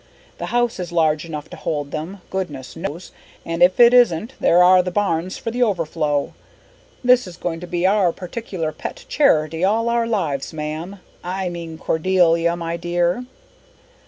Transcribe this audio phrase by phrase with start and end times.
[0.39, 3.11] The house is large enough to hold them, goodness knows,
[3.45, 6.33] and if it isn't there are the barns for the overflow.
[7.03, 11.77] This is going to be our particular pet charity all our lives, ma'am I mean
[11.77, 13.25] Cordelia, my dear."